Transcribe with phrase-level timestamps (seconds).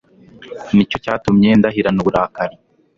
[0.75, 2.55] ni cyo cyatumye ndahirana uburakari